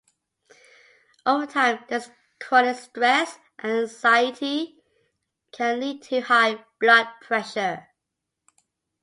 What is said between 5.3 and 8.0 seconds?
can lead to high blood pressure.